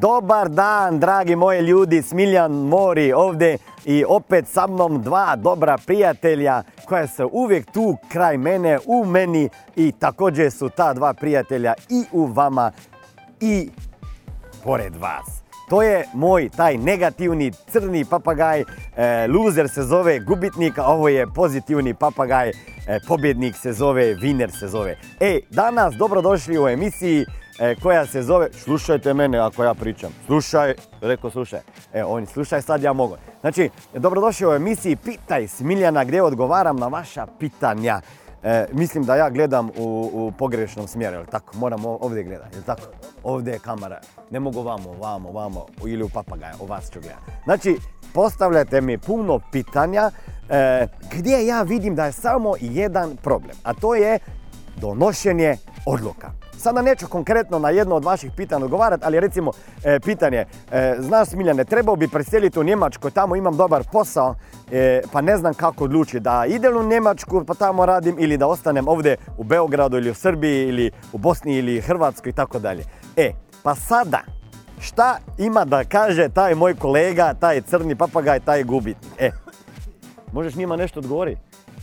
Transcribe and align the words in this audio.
Dobar 0.00 0.48
dan, 0.48 0.98
dragi 1.00 1.36
moji 1.36 1.60
ljudi, 1.60 2.02
Smiljan 2.02 2.52
Mori 2.52 3.12
ovdje 3.12 3.58
i 3.84 4.04
opet 4.08 4.48
sa 4.48 4.66
mnom 4.66 5.02
dva 5.02 5.36
dobra 5.36 5.78
prijatelja 5.86 6.62
koja 6.88 7.06
su 7.06 7.30
uvijek 7.32 7.72
tu 7.72 7.96
kraj 8.08 8.38
mene, 8.38 8.78
u 8.86 9.04
meni 9.04 9.48
i 9.76 9.92
također 9.92 10.50
su 10.50 10.68
ta 10.68 10.94
dva 10.94 11.14
prijatelja 11.14 11.74
i 11.88 12.04
u 12.12 12.26
vama 12.26 12.72
i 13.40 13.70
pored 14.64 14.96
vas. 14.96 15.42
To 15.68 15.82
je 15.82 16.08
moj 16.14 16.48
taj 16.56 16.76
negativni 16.76 17.52
crni 17.52 18.04
papagaj, 18.04 18.60
e, 18.60 18.64
loser 19.28 19.68
se 19.68 19.82
zove 19.82 20.20
gubitnik, 20.20 20.78
a 20.78 20.86
ovo 20.86 21.08
je 21.08 21.26
pozitivni 21.34 21.94
papagaj, 21.94 22.48
e, 22.48 22.54
pobjednik 23.08 23.56
se 23.56 23.72
zove, 23.72 24.14
viner 24.14 24.50
se 24.50 24.68
zove. 24.68 24.96
E, 25.20 25.38
danas 25.50 25.94
dobrodošli 25.94 26.58
u 26.58 26.68
emisiji 26.68 27.26
e, 27.58 27.74
koja 27.74 28.06
se 28.06 28.22
zove, 28.22 28.48
slušajte 28.52 29.14
mene 29.14 29.38
ako 29.38 29.64
ja 29.64 29.74
pričam, 29.74 30.10
slušaj, 30.26 30.74
rekao 31.00 31.30
slušaj, 31.30 31.60
e 31.92 32.04
on 32.04 32.26
slušaj 32.26 32.62
sad 32.62 32.82
ja 32.82 32.92
mogu. 32.92 33.16
Znači, 33.40 33.70
dobrodošli 33.94 34.46
u 34.46 34.52
emisiji 34.52 34.96
Pitaj 34.96 35.48
Smiljana 35.48 36.04
gdje 36.04 36.22
odgovaram 36.22 36.76
na 36.76 36.88
vaša 36.88 37.26
pitanja. 37.38 38.00
E, 38.42 38.66
mislim 38.72 39.04
da 39.04 39.16
ja 39.16 39.30
gledam 39.30 39.70
u, 39.76 40.32
pogrešnom 40.38 40.88
smjeru, 40.88 41.16
jel 41.16 41.26
tako? 41.26 41.56
Moram 41.56 41.84
ovdje 41.84 42.22
gledati, 42.22 42.56
jel 42.56 42.62
tako? 42.62 42.82
Ovdje 43.22 43.52
je 43.52 43.58
kamera. 43.58 44.00
Ne 44.30 44.40
mogu 44.40 44.62
vamo, 44.62 44.92
vamo, 44.92 45.32
vamo 45.32 45.66
ili 45.86 46.02
u 46.02 46.08
papagaja, 46.08 46.54
u 46.60 46.66
vas 46.66 46.90
ću 46.90 47.00
gledati. 47.00 47.22
Znači, 47.44 47.76
postavljate 48.14 48.80
mi 48.80 48.98
puno 48.98 49.40
pitanja 49.52 50.10
e, 50.48 50.86
gdje 51.12 51.46
ja 51.46 51.62
vidim 51.62 51.94
da 51.94 52.04
je 52.04 52.12
samo 52.12 52.54
jedan 52.60 53.16
problem, 53.16 53.56
a 53.62 53.74
to 53.74 53.94
je 53.94 54.18
donošenje 54.76 55.56
odluka. 55.86 56.30
Sada 56.58 56.82
neću 56.82 57.06
konkretno 57.08 57.58
na 57.58 57.70
jedno 57.70 57.94
od 57.94 58.04
vaših 58.04 58.30
pitanja 58.36 58.64
odgovarati, 58.64 59.04
ali 59.06 59.20
recimo 59.20 59.52
e, 59.84 60.00
pitanje, 60.00 60.44
e, 60.70 60.96
znaš 60.98 61.28
Smiljane, 61.28 61.64
trebao 61.64 61.96
bi 61.96 62.08
preseliti 62.08 62.60
u 62.60 62.64
Njemačku, 62.64 63.10
tamo 63.10 63.36
imam 63.36 63.56
dobar 63.56 63.84
posao, 63.92 64.34
e, 64.70 65.02
pa 65.12 65.20
ne 65.20 65.36
znam 65.36 65.54
kako 65.54 65.84
odlučiti 65.84 66.20
da 66.20 66.44
idem 66.48 66.76
u 66.76 66.82
Njemačku 66.82 67.44
pa 67.46 67.54
tamo 67.54 67.86
radim 67.86 68.16
ili 68.18 68.36
da 68.36 68.46
ostanem 68.46 68.88
ovdje 68.88 69.16
u 69.38 69.44
Beogradu 69.44 69.96
ili 69.96 70.10
u 70.10 70.14
Srbiji 70.14 70.68
ili 70.68 70.90
u 71.12 71.18
Bosni 71.18 71.56
ili 71.56 71.80
Hrvatskoj 71.80 72.30
i 72.30 72.32
tako 72.32 72.58
dalje. 72.58 72.84
E, 73.16 73.32
pa 73.62 73.74
sada, 73.74 74.20
šta 74.80 75.18
ima 75.38 75.64
da 75.64 75.84
kaže 75.84 76.28
taj 76.28 76.54
moj 76.54 76.74
kolega, 76.74 77.34
taj 77.34 77.60
crni 77.60 77.96
papagaj, 77.96 78.40
taj 78.40 78.64
gubitnik? 78.64 79.12
E, 79.18 79.30
možeš 80.32 80.54
njima 80.54 80.76
nešto 80.76 81.00
odgovoriti? 81.00 81.40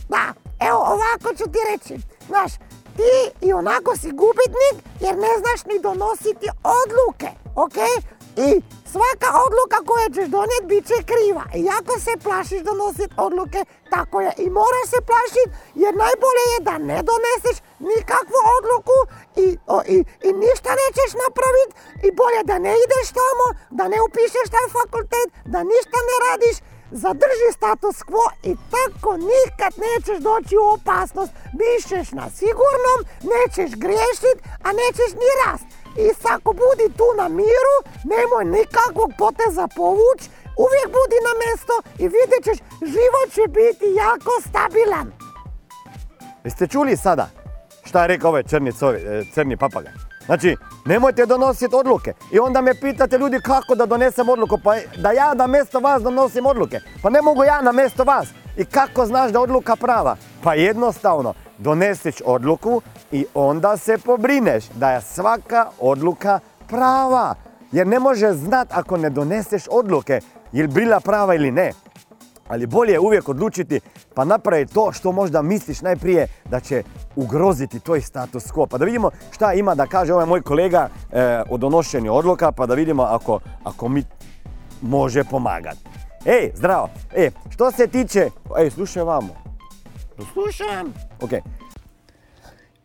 Da, 0.08 0.32
evo 0.68 0.78
ovako 0.78 1.36
ću 1.36 1.44
ti 1.44 1.58
reći. 1.72 2.00
Znaš, 2.26 2.52
ti 2.96 3.46
i 3.46 3.52
onako 3.52 3.96
si 3.96 4.10
gubitnik 4.10 4.76
jer 5.00 5.14
ne 5.24 5.32
znaš 5.40 5.60
ni 5.70 5.76
donositi 5.78 6.46
odluke, 6.78 7.30
ok? 7.64 7.78
I 8.46 8.48
svaka 8.92 9.28
odluka 9.46 9.78
koju 9.88 10.06
ćeš 10.14 10.26
donijeti 10.36 10.70
bit 10.72 10.84
će 10.90 10.98
kriva. 11.10 11.44
I 11.60 11.62
ako 11.78 11.92
se 12.04 12.12
plašiš 12.24 12.60
donositi 12.70 13.14
odluke, 13.26 13.60
tako 13.94 14.16
je. 14.24 14.30
I 14.44 14.46
moraš 14.58 14.86
se 14.94 15.00
plašiti 15.10 15.50
jer 15.82 15.92
najbolje 16.04 16.44
je 16.52 16.58
da 16.68 16.74
ne 16.90 16.98
doneseš 17.10 17.56
nikakvu 17.90 18.38
odluku 18.56 18.98
i, 19.44 19.46
o, 19.74 19.76
i, 19.94 19.98
i 20.28 20.30
ništa 20.44 20.70
nećeš 20.82 21.10
napraviti 21.24 21.74
i 22.06 22.08
bolje 22.20 22.40
da 22.50 22.56
ne 22.66 22.74
ideš 22.84 23.06
tamo, 23.20 23.46
da 23.78 23.84
ne 23.92 23.98
upišeš 24.06 24.46
taj 24.54 24.66
fakultet, 24.78 25.28
da 25.52 25.60
ništa 25.72 25.98
ne 26.10 26.16
radiš, 26.26 26.56
zadrži 27.02 27.50
status 27.58 27.96
quo 28.08 28.26
i 28.50 28.52
tako 28.74 29.10
nikad 29.32 29.72
nećeš 29.86 30.18
doći 30.28 30.54
u 30.62 30.66
opasnost. 30.76 31.32
Bišeš 31.58 32.08
na 32.20 32.26
sigurnom, 32.38 32.98
nećeš 33.32 33.70
griješit, 33.84 34.38
a 34.66 34.68
nećeš 34.80 35.10
ni 35.20 35.30
rast. 35.42 35.66
I 36.02 36.06
ako 36.34 36.50
budi 36.62 36.86
tu 36.98 37.08
na 37.20 37.26
miru, 37.28 37.76
nemoj 38.12 38.44
nikakvog 38.58 39.10
poteza 39.22 39.66
povuć, 39.76 40.20
uvijek 40.64 40.88
budi 40.96 41.18
na 41.28 41.32
mjesto 41.42 41.74
i 42.02 42.04
vidjet 42.16 42.42
ćeš, 42.46 42.58
život 42.94 43.28
će 43.36 43.44
biti 43.58 43.86
jako 44.02 44.32
stabilan. 44.48 45.08
Jeste 46.44 46.66
čuli 46.66 46.96
sada 46.96 47.26
šta 47.84 48.02
je 48.02 48.08
rekao 48.08 48.28
ovaj 48.28 48.42
crni, 48.42 48.72
covi, 48.72 48.98
e, 48.98 49.24
crni 49.34 49.56
papagaj? 49.56 49.92
Znači, 50.26 50.56
nemojte 50.84 51.26
donositi 51.26 51.74
odluke. 51.74 52.12
I 52.32 52.38
onda 52.38 52.60
me 52.60 52.74
pitate 52.80 53.18
ljudi 53.18 53.40
kako 53.40 53.74
da 53.74 53.86
donesem 53.86 54.28
odluku. 54.28 54.58
Pa 54.64 54.74
da 54.96 55.12
ja 55.12 55.34
na 55.34 55.46
mjesto 55.46 55.80
vas 55.80 56.02
donosim 56.02 56.46
odluke. 56.46 56.80
Pa 57.02 57.10
ne 57.10 57.22
mogu 57.22 57.44
ja 57.44 57.62
na 57.62 57.72
mjesto 57.72 58.04
vas. 58.04 58.28
I 58.56 58.64
kako 58.64 59.06
znaš 59.06 59.32
da 59.32 59.40
odluka 59.40 59.76
prava? 59.76 60.16
Pa 60.42 60.54
jednostavno, 60.54 61.34
donesiš 61.58 62.14
odluku 62.24 62.82
i 63.12 63.26
onda 63.34 63.76
se 63.76 63.98
pobrineš 63.98 64.64
da 64.74 64.90
je 64.90 65.00
svaka 65.00 65.66
odluka 65.80 66.40
prava. 66.68 67.34
Jer 67.72 67.86
ne 67.86 67.98
može 67.98 68.32
znat 68.32 68.68
ako 68.70 68.96
ne 68.96 69.10
doneseš 69.10 69.62
odluke 69.70 70.20
je 70.52 70.68
bila 70.68 71.00
prava 71.00 71.34
ili 71.34 71.50
ne. 71.50 71.72
Ali 72.54 72.66
bolje 72.66 72.92
je 72.92 73.00
uvijek 73.00 73.28
odlučiti 73.28 73.80
pa 74.14 74.24
napraviti 74.24 74.74
to 74.74 74.92
što 74.92 75.12
možda 75.12 75.42
misliš 75.42 75.80
najprije 75.80 76.26
da 76.50 76.60
će 76.60 76.82
ugroziti 77.16 77.80
tvoj 77.80 78.00
status 78.00 78.44
quo. 78.44 78.66
Pa 78.66 78.78
da 78.78 78.84
vidimo 78.84 79.10
šta 79.30 79.52
ima 79.52 79.74
da 79.74 79.86
kaže 79.86 80.14
ovaj 80.14 80.26
moj 80.26 80.42
kolega 80.42 80.88
e, 81.12 81.42
o 81.50 81.56
donošenju 81.56 82.14
odluka, 82.14 82.52
pa 82.52 82.66
da 82.66 82.74
vidimo 82.74 83.02
ako, 83.02 83.40
ako 83.64 83.88
mi 83.88 84.02
može 84.82 85.24
pomagati. 85.24 85.78
Ej, 86.24 86.50
zdravo. 86.54 86.88
E, 87.16 87.30
što 87.50 87.70
se 87.70 87.86
tiče... 87.86 88.30
Ej, 88.58 88.70
slušaj 88.70 89.02
vamo. 89.02 89.34
Slušam. 90.32 90.94
Ok. 91.20 91.30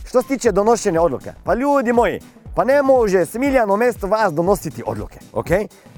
Što 0.08 0.22
se 0.22 0.28
tiče 0.28 0.52
donošenja 0.52 1.02
odluke, 1.02 1.32
pa 1.44 1.54
ljudi 1.54 1.92
moji, 1.92 2.20
pa 2.54 2.64
ne 2.64 2.82
može 2.82 3.26
Smiljan 3.26 3.70
umjesto 3.70 4.06
vas 4.06 4.32
donositi 4.32 4.82
odluke, 4.86 5.18
ok? 5.32 5.48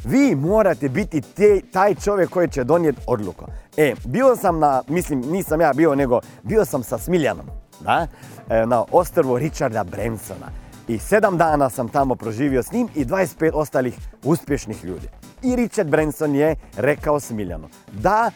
Vi 0.05 0.35
morate 0.35 0.89
biti 0.89 1.21
te, 1.21 1.61
taj 1.73 1.95
čovjek 1.95 2.31
koji 2.31 2.49
će 2.49 2.65
donijeti 2.65 3.01
odluku. 3.07 3.45
E, 3.77 3.95
bio 4.05 4.37
sam 4.37 4.59
na, 4.59 4.83
mislim, 4.89 5.21
nisam 5.21 5.61
ja 5.61 5.73
bio, 5.73 5.95
nego 5.95 6.21
bio 6.43 6.65
sam 6.65 6.83
sa 6.83 6.99
Smiljanom, 6.99 7.47
da? 7.81 8.07
E, 8.51 8.67
na 8.67 8.85
ostrvu 8.93 9.39
Richarda 9.39 9.85
Bransona. 9.85 10.47
I 10.89 10.99
sedam 10.99 11.39
dana 11.39 11.71
sam 11.71 11.89
tamo 11.89 12.15
proživio 12.15 12.63
s 12.63 12.73
njim 12.73 12.89
i 12.95 13.05
25 13.05 13.51
ostalih 13.55 13.99
uspješnih 14.25 14.85
ljudi. 14.85 15.09
I 15.43 15.57
Richard 15.57 15.91
Branson 15.91 16.35
je 16.35 16.57
rekao 16.77 17.21
Smiljanu 17.21 17.69
da 17.93 18.31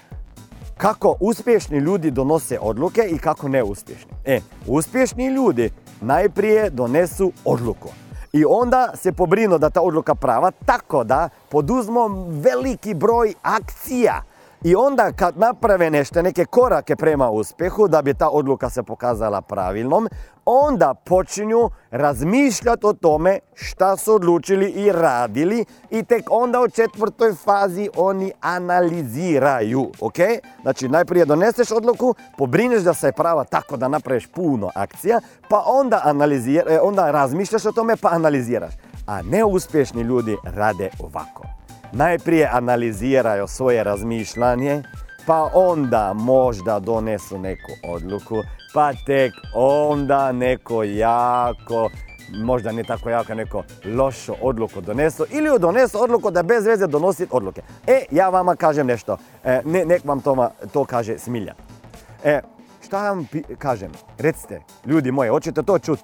kako 0.76 1.16
uspješni 1.20 1.78
ljudi 1.78 2.11
donose 2.11 2.58
odluke 2.61 3.02
i 3.11 3.19
kako 3.19 3.49
neuspješni. 3.49 4.11
E, 4.25 4.40
uspješni 4.66 5.26
ljudi 5.26 5.70
najprije 6.00 6.70
donesu 6.70 7.32
odluku. 7.44 7.88
I 8.32 8.44
onda 8.44 8.92
se 8.94 9.12
pobrinu 9.12 9.58
da 9.58 9.70
ta 9.70 9.80
odluka 9.80 10.14
prava 10.14 10.50
tako 10.50 11.04
da 11.04 11.28
poduzmu 11.48 12.08
veliki 12.28 12.94
broj 12.94 13.34
akcija. 13.42 14.22
I 14.64 14.74
onda 14.74 15.12
kad 15.12 15.38
naprave 15.38 15.90
nešto, 15.90 16.22
neke 16.22 16.44
korake 16.44 16.96
prema 16.96 17.30
uspjehu, 17.30 17.88
da 17.88 18.02
bi 18.02 18.14
ta 18.14 18.28
odluka 18.28 18.70
se 18.70 18.82
pokazala 18.82 19.40
pravilnom, 19.40 20.08
onda 20.44 20.94
počinju 21.04 21.70
razmišljati 21.90 22.86
o 22.86 22.92
tome 22.92 23.38
šta 23.54 23.96
su 23.96 24.14
odlučili 24.14 24.70
i 24.70 24.92
radili 24.92 25.64
i 25.90 26.02
tek 26.02 26.24
onda 26.30 26.60
u 26.60 26.68
četvrtoj 26.68 27.34
fazi 27.34 27.88
oni 27.96 28.32
analiziraju, 28.40 29.90
ok? 30.00 30.16
Znači 30.62 30.88
najprije 30.88 31.24
doneseš 31.24 31.70
odluku, 31.70 32.14
pobrineš 32.38 32.82
da 32.82 32.94
se 32.94 33.08
je 33.08 33.12
prava 33.12 33.44
tako 33.44 33.76
da 33.76 33.88
napraviš 33.88 34.26
puno 34.26 34.70
akcija, 34.74 35.20
pa 35.48 35.62
onda, 35.66 36.00
analizir, 36.04 36.64
e, 36.68 36.80
onda 36.80 37.10
razmišljaš 37.10 37.66
o 37.66 37.72
tome 37.72 37.96
pa 37.96 38.08
analiziraš. 38.08 38.74
A 39.06 39.22
neuspješni 39.22 40.02
ljudi 40.02 40.36
rade 40.44 40.90
ovako. 40.98 41.59
Najprije 41.92 42.48
analiziraju 42.52 43.46
svoje 43.46 43.84
razmišljanje, 43.84 44.82
pa 45.26 45.50
onda 45.54 46.12
možda 46.14 46.78
donesu 46.78 47.38
neku 47.38 47.72
odluku, 47.88 48.42
pa 48.75 48.92
tek 49.06 49.32
onda 49.54 50.32
neko 50.32 50.82
jako, 50.82 51.90
možda 52.44 52.72
ne 52.72 52.84
tako 52.84 53.10
jako, 53.10 53.34
neko 53.34 53.62
lošu 53.84 54.34
odluku 54.40 54.81
donesu 54.81 55.26
ili 55.31 55.58
donesu 55.58 56.02
odluku 56.02 56.31
da 56.31 56.42
bez 56.42 56.66
veze 56.66 56.87
donosi 56.87 57.26
odluke. 57.31 57.62
E, 57.87 58.04
ja 58.10 58.28
vama 58.28 58.56
kažem 58.56 58.87
nešto, 58.87 59.16
e, 59.44 59.62
ne, 59.64 59.84
nek 59.84 60.04
vam 60.04 60.20
to, 60.20 60.50
to 60.72 60.84
kaže 60.84 61.19
Smiljan. 61.19 61.56
E, 62.25 62.40
šta 62.84 63.02
vam 63.02 63.28
kažem? 63.58 63.90
Recite, 64.19 64.60
ljudi 64.87 65.10
moji, 65.10 65.31
hoćete 65.31 65.62
to 65.62 65.78
čuti? 65.78 66.02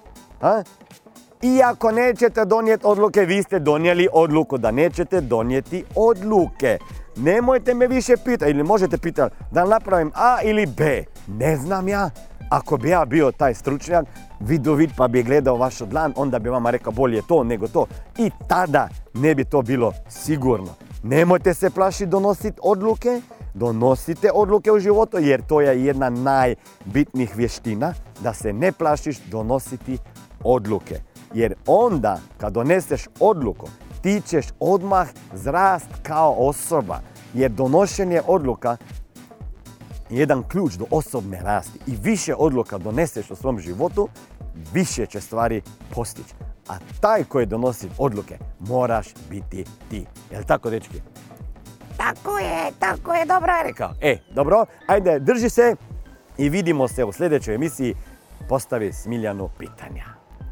A? 1.43 1.45
Iako 1.45 1.91
nećete 1.91 2.45
donijeti 2.45 2.85
odluke, 2.85 3.21
vi 3.21 3.43
ste 3.43 3.59
donijeli 3.59 4.07
odluku 4.13 4.57
da 4.57 4.71
nećete 4.71 5.21
donijeti 5.21 5.83
odluke. 5.95 6.77
Nemojte 7.15 7.73
me 7.73 7.87
više 7.87 8.13
pitati, 8.25 8.51
ili 8.51 8.63
možete 8.63 8.97
pitati 8.97 9.35
da 9.51 9.65
napravim 9.65 10.11
A 10.15 10.37
ili 10.43 10.65
B. 10.65 11.03
Ne 11.27 11.57
znam 11.57 11.87
ja. 11.87 12.09
Ako 12.49 12.77
bi 12.77 12.89
ja 12.89 13.05
bio 13.05 13.31
taj 13.31 13.53
stručnjak, 13.53 14.05
vidovit 14.39 14.89
pa 14.97 15.07
bi 15.07 15.23
gledao 15.23 15.57
vaš 15.57 15.79
dlan, 15.79 16.13
onda 16.15 16.39
bi 16.39 16.49
vama 16.49 16.69
rekao 16.69 16.91
bolje 16.91 17.21
to 17.27 17.43
nego 17.43 17.67
to. 17.67 17.85
I 18.17 18.31
tada 18.47 18.89
ne 19.13 19.35
bi 19.35 19.45
to 19.45 19.61
bilo 19.61 19.93
sigurno. 20.09 20.75
Nemojte 21.03 21.53
se 21.53 21.69
plašiti 21.69 22.05
donositi 22.05 22.59
odluke, 22.63 23.21
donosite 23.53 24.31
odluke 24.33 24.71
u 24.71 24.79
životu 24.79 25.17
jer 25.19 25.41
to 25.41 25.61
je 25.61 25.85
jedna 25.85 26.09
najbitnijih 26.09 27.35
vještina 27.35 27.93
da 28.19 28.33
se 28.33 28.53
ne 28.53 28.71
plašiš 28.71 29.19
donositi 29.19 29.97
odluke. 30.47 30.99
Jer 31.33 31.55
onda 31.65 32.19
kad 32.37 32.53
doneseš 32.53 33.07
odluku 33.19 33.67
ti 34.01 34.21
ćeš 34.27 34.45
odmah 34.59 35.07
zrast 35.33 35.87
kao 36.03 36.35
osoba. 36.37 36.99
Jer 37.33 37.51
donošenje 37.51 38.21
odluka 38.27 38.77
je 40.09 40.19
jedan 40.19 40.43
ključ 40.43 40.73
do 40.73 40.85
osobne 40.91 41.41
rasti. 41.43 41.79
I 41.87 41.95
više 42.03 42.35
odluka 42.35 42.77
doneseš 42.77 43.31
u 43.31 43.35
svom 43.35 43.59
životu, 43.59 44.09
više 44.73 45.05
će 45.05 45.21
stvari 45.21 45.61
postići. 45.95 46.33
A 46.67 46.77
taj 47.01 47.23
koji 47.23 47.45
donosi 47.45 47.89
odluke 47.97 48.37
moraš 48.59 49.07
biti 49.29 49.65
ti. 49.89 50.05
Jel 50.31 50.43
tako, 50.43 50.69
dečki? 50.69 51.01
Tako 51.97 52.37
je, 52.37 52.71
tako 52.79 53.13
je, 53.13 53.25
dobro 53.25 53.53
je 53.53 53.63
rekao. 53.63 53.93
E, 54.01 54.17
dobro, 54.35 54.65
ajde, 54.87 55.19
drži 55.19 55.49
se 55.49 55.75
i 56.37 56.49
vidimo 56.49 56.87
se 56.87 57.05
u 57.05 57.11
sljedećoj 57.11 57.55
emisiji. 57.55 57.95
Postavi 58.49 58.93
Smiljanu 58.93 59.49
pitanja. 59.59 60.05